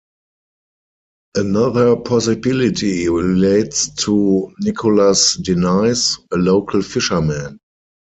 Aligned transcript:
Another 1.35 1.95
possibility 1.95 3.07
relates 3.07 3.87
to 4.03 4.51
Nicholas 4.59 5.35
Denys, 5.37 6.17
a 6.33 6.37
local 6.37 6.81
fisherman. 6.81 7.59